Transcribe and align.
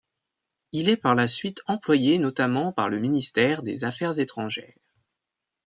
Il 0.71 0.89
est 0.89 0.97
par 0.97 1.13
la 1.13 1.27
suite 1.27 1.61
employé 1.67 2.17
notamment 2.17 2.71
par 2.71 2.89
le 2.89 2.97
ministère 2.97 3.61
des 3.61 3.83
affaires 3.83 4.19
étrangères. 4.19 4.79